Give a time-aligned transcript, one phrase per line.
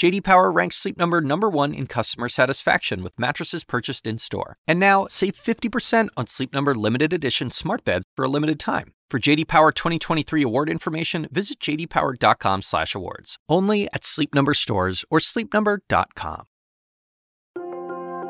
[0.00, 4.56] JD Power ranks Sleep Number number 1 in customer satisfaction with mattresses purchased in-store.
[4.66, 8.94] And now, save 50% on Sleep Number limited edition smart beds for a limited time.
[9.10, 13.36] For JD Power 2023 award information, visit jdpower.com/awards.
[13.46, 16.46] Only at Sleep Number stores or sleepnumber.com.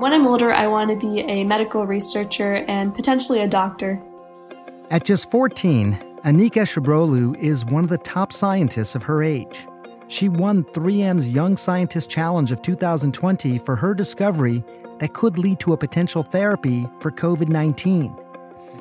[0.00, 4.02] When I'm older, I want to be a medical researcher and potentially a doctor.
[4.90, 5.92] At just 14,
[6.24, 9.68] Anika Chebrolu is one of the top scientists of her age.
[10.12, 14.62] She won 3M's Young Scientist Challenge of 2020 for her discovery
[14.98, 18.14] that could lead to a potential therapy for COVID 19.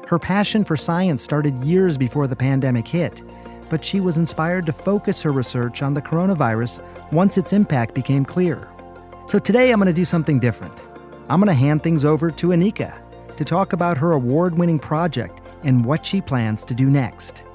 [0.09, 3.23] Her passion for science started years before the pandemic hit,
[3.69, 8.25] but she was inspired to focus her research on the coronavirus once its impact became
[8.25, 8.67] clear.
[9.27, 10.85] So today I'm going to do something different.
[11.29, 12.99] I'm going to hand things over to Anika
[13.37, 17.45] to talk about her award winning project and what she plans to do next.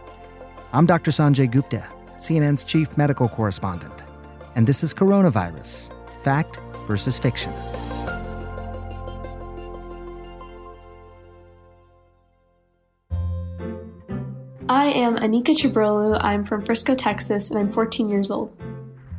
[0.72, 1.10] I'm Dr.
[1.10, 1.86] Sanjay Gupta,
[2.18, 4.02] CNN's chief medical correspondent,
[4.54, 5.92] and this is Coronavirus
[6.22, 7.52] Fact versus Fiction.
[14.68, 16.18] I am Anika Chebrolu.
[16.20, 18.56] I'm from Frisco, Texas, and I'm 14 years old.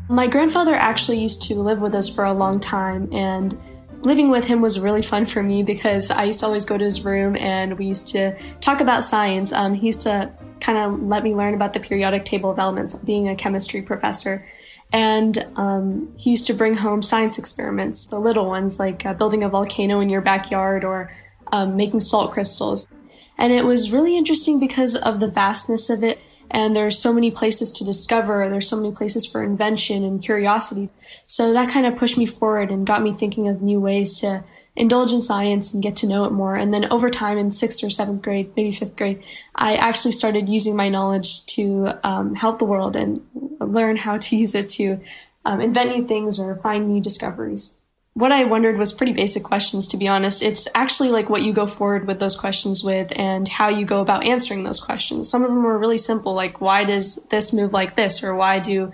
[0.09, 3.57] My grandfather actually used to live with us for a long time, and
[4.01, 6.83] living with him was really fun for me because I used to always go to
[6.83, 9.51] his room and we used to talk about science.
[9.51, 10.31] Um, he used to
[10.67, 14.45] kind of let me learn about the periodic table of elements, being a chemistry professor.
[14.91, 19.45] And um, he used to bring home science experiments, the little ones like uh, building
[19.45, 21.09] a volcano in your backyard or
[21.53, 22.89] um, making salt crystals.
[23.37, 26.19] And it was really interesting because of the vastness of it.
[26.51, 28.49] And there's so many places to discover.
[28.49, 30.89] There's so many places for invention and curiosity.
[31.27, 34.43] So that kind of pushed me forward and got me thinking of new ways to
[34.77, 36.55] indulge in science and get to know it more.
[36.55, 39.23] And then over time in sixth or seventh grade, maybe fifth grade,
[39.55, 43.19] I actually started using my knowledge to um, help the world and
[43.59, 44.99] learn how to use it to
[45.43, 47.83] um, invent new things or find new discoveries
[48.17, 50.41] what I wondered was pretty basic questions, to be honest.
[50.41, 54.01] It's actually like what you go forward with those questions with and how you go
[54.01, 55.29] about answering those questions.
[55.29, 58.57] Some of them were really simple, like why does this move like this, or why
[58.57, 58.91] do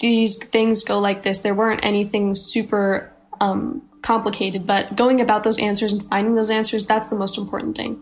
[0.00, 1.40] these things go like this?
[1.40, 6.86] There weren't anything super um, complicated, but going about those answers and finding those answers,
[6.86, 8.00] that's the most important thing.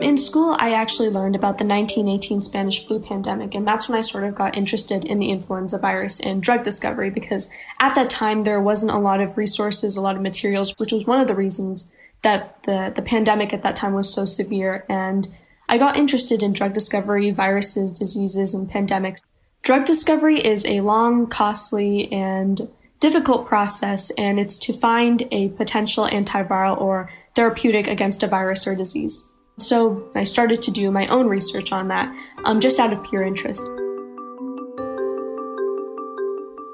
[0.00, 4.02] In school, I actually learned about the 1918 Spanish flu pandemic, and that's when I
[4.02, 8.42] sort of got interested in the influenza virus and drug discovery because at that time
[8.42, 11.34] there wasn't a lot of resources, a lot of materials, which was one of the
[11.34, 14.84] reasons that the, the pandemic at that time was so severe.
[14.88, 15.28] And
[15.68, 19.22] I got interested in drug discovery, viruses, diseases, and pandemics.
[19.64, 22.60] Drug discovery is a long, costly, and
[23.00, 28.74] difficult process, and it's to find a potential antiviral or therapeutic against a virus or
[28.74, 29.32] disease.
[29.56, 32.14] So I started to do my own research on that,
[32.44, 33.64] um, just out of pure interest.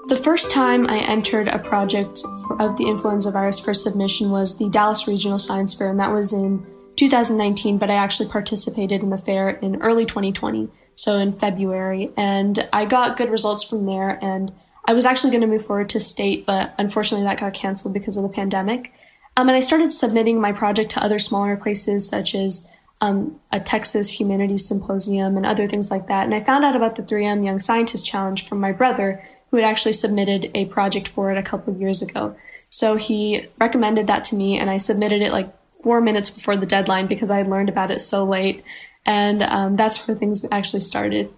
[0.08, 2.24] The first time I entered a project
[2.58, 6.32] of the influenza virus for submission was the Dallas Regional Science Fair, and that was
[6.32, 10.68] in 2019, but I actually participated in the fair in early 2020,
[11.00, 14.18] so in February, and I got good results from there.
[14.22, 14.52] And
[14.84, 18.18] I was actually going to move forward to state, but unfortunately that got canceled because
[18.18, 18.92] of the pandemic.
[19.34, 23.60] Um, and I started submitting my project to other smaller places such as um, a
[23.60, 26.26] Texas Humanities Symposium and other things like that.
[26.26, 29.64] And I found out about the 3M Young Scientist Challenge from my brother, who had
[29.64, 32.36] actually submitted a project for it a couple of years ago.
[32.68, 35.50] So he recommended that to me, and I submitted it like
[35.82, 38.62] four minutes before the deadline because I had learned about it so late.
[39.06, 41.30] And um, that's where things actually started.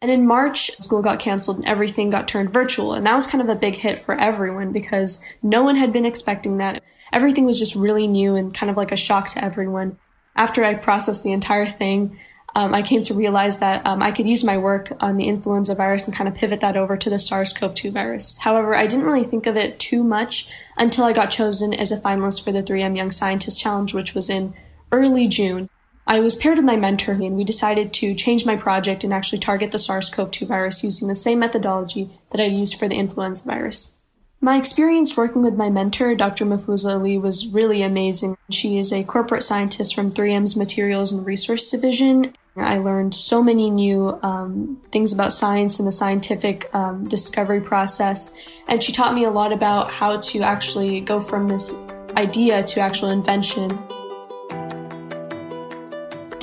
[0.00, 2.92] And in March, school got canceled and everything got turned virtual.
[2.92, 6.04] And that was kind of a big hit for everyone because no one had been
[6.04, 6.82] expecting that.
[7.12, 9.98] Everything was just really new and kind of like a shock to everyone.
[10.34, 12.18] After I processed the entire thing,
[12.54, 15.74] um, I came to realize that um, I could use my work on the influenza
[15.74, 18.38] virus and kind of pivot that over to the SARS CoV 2 virus.
[18.38, 21.96] However, I didn't really think of it too much until I got chosen as a
[21.96, 24.52] finalist for the 3M Young Scientist Challenge, which was in
[24.90, 25.70] early June.
[26.06, 29.38] I was paired with my mentor, and we decided to change my project and actually
[29.38, 32.96] target the SARS CoV 2 virus using the same methodology that I used for the
[32.96, 33.98] influenza virus.
[34.40, 36.44] My experience working with my mentor, Dr.
[36.44, 38.36] Mahfuza Ali, was really amazing.
[38.50, 42.34] She is a corporate scientist from 3M's Materials and Resource Division.
[42.56, 48.36] I learned so many new um, things about science and the scientific um, discovery process.
[48.66, 51.72] And she taught me a lot about how to actually go from this
[52.16, 53.78] idea to actual invention.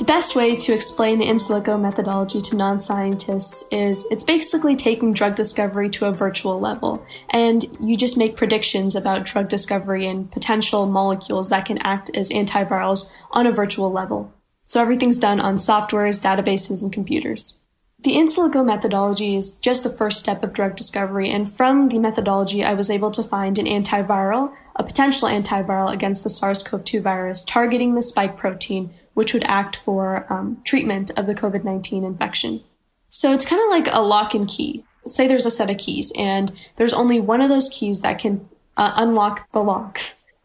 [0.04, 5.12] Best way to explain the in silico methodology to non scientists is it's basically taking
[5.12, 10.30] drug discovery to a virtual level, and you just make predictions about drug discovery and
[10.30, 14.32] potential molecules that can act as antivirals on a virtual level.
[14.64, 17.66] So everything's done on softwares, databases, and computers.
[18.02, 21.98] The in silico methodology is just the first step of drug discovery, and from the
[21.98, 26.84] methodology, I was able to find an antiviral, a potential antiviral against the SARS CoV
[26.84, 31.64] 2 virus, targeting the spike protein which would act for um, treatment of the COVID
[31.64, 32.62] 19 infection.
[33.08, 34.84] So it's kind of like a lock and key.
[35.02, 38.48] Say there's a set of keys, and there's only one of those keys that can
[38.76, 40.00] uh, unlock the lock.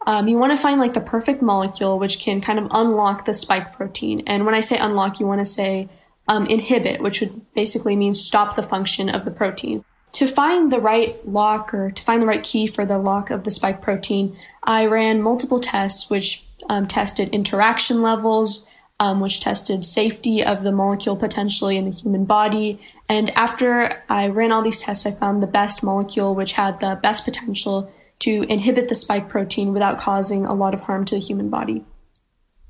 [0.06, 3.34] Um, you want to find like the perfect molecule which can kind of unlock the
[3.34, 4.22] spike protein.
[4.26, 5.88] And when I say unlock, you want to say
[6.28, 9.84] um, inhibit, which would basically mean stop the function of the protein.
[10.12, 13.44] To find the right lock or to find the right key for the lock of
[13.44, 18.68] the spike protein, I ran multiple tests which um, tested interaction levels,
[18.98, 22.80] um, which tested safety of the molecule potentially in the human body.
[23.08, 26.98] And after I ran all these tests, I found the best molecule, which had the
[27.02, 31.20] best potential to inhibit the spike protein without causing a lot of harm to the
[31.20, 31.84] human body.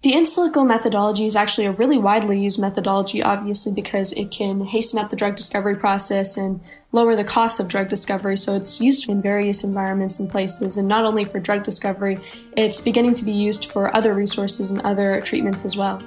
[0.02, 4.66] The in silico methodology is actually a really widely used methodology, obviously, because it can
[4.66, 6.60] hasten up the drug discovery process and
[6.96, 8.36] lower the cost of drug discovery.
[8.36, 12.18] So it's used in various environments and places, and not only for drug discovery,
[12.56, 16.02] it's beginning to be used for other resources and other treatments as well.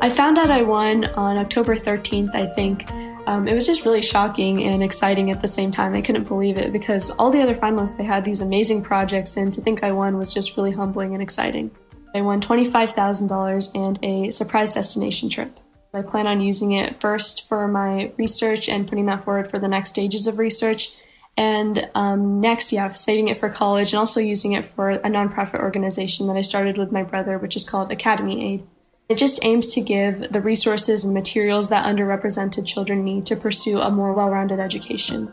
[0.00, 2.90] I found out I won on October 13th, I think,
[3.26, 5.94] um, it was just really shocking and exciting at the same time.
[5.94, 9.52] I couldn't believe it because all the other finalists they had these amazing projects, and
[9.52, 11.70] to think I won was just really humbling and exciting.
[12.14, 15.58] I won $25,000 and a surprise destination trip.
[15.96, 19.68] I plan on using it first for my research and putting that forward for the
[19.68, 20.96] next stages of research.
[21.36, 25.60] And um, next, yeah, saving it for college and also using it for a nonprofit
[25.60, 28.66] organization that I started with my brother, which is called Academy Aid.
[29.08, 33.80] It just aims to give the resources and materials that underrepresented children need to pursue
[33.80, 35.32] a more well rounded education.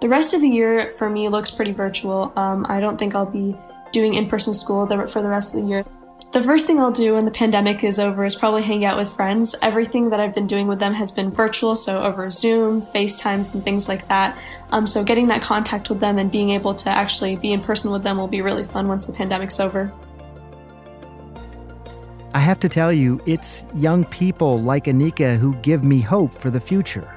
[0.00, 2.32] The rest of the year for me looks pretty virtual.
[2.36, 3.56] Um, I don't think I'll be
[3.92, 5.84] doing in person school for the rest of the year.
[6.32, 9.10] The first thing I'll do when the pandemic is over is probably hang out with
[9.10, 9.54] friends.
[9.60, 13.62] Everything that I've been doing with them has been virtual, so over Zoom, FaceTimes, and
[13.62, 14.38] things like that.
[14.70, 17.90] Um, so getting that contact with them and being able to actually be in person
[17.90, 19.92] with them will be really fun once the pandemic's over.
[22.32, 26.48] I have to tell you, it's young people like Anika who give me hope for
[26.48, 27.14] the future.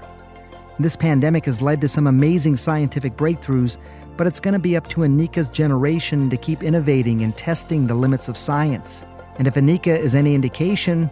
[0.78, 3.78] This pandemic has led to some amazing scientific breakthroughs,
[4.18, 7.96] but it's going to be up to Anika's generation to keep innovating and testing the
[7.96, 9.06] limits of science.
[9.38, 11.10] And if Anika is any indication,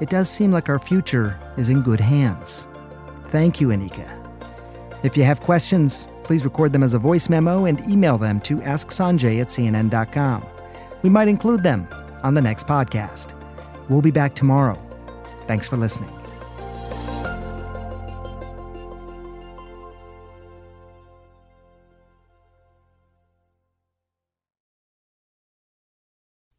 [0.00, 2.68] it does seem like our future is in good hands.
[3.28, 4.08] Thank you, Anika.
[5.02, 8.56] If you have questions, please record them as a voice memo and email them to
[8.56, 10.46] asksanjay at cnn.com.
[11.02, 11.88] We might include them
[12.22, 13.34] on the next podcast.
[13.88, 14.80] We'll be back tomorrow.
[15.46, 16.23] Thanks for listening.